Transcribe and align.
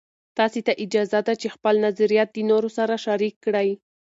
تاسې 0.37 0.59
ته 0.67 0.73
اجازه 0.85 1.19
ده 1.27 1.33
چې 1.41 1.47
خپل 1.55 1.75
نظریات 1.85 2.29
د 2.33 2.37
نورو 2.49 2.69
سره 2.77 2.93
شریک 3.05 3.35
کړئ. 3.45 3.69